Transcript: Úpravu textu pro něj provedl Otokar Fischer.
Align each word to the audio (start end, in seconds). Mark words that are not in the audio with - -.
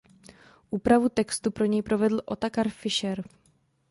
Úpravu 0.69 1.09
textu 1.09 1.51
pro 1.51 1.65
něj 1.65 1.81
provedl 1.81 2.21
Otokar 2.25 2.69
Fischer. 2.69 3.23